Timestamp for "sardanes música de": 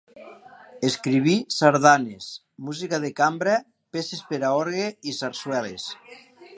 1.57-3.13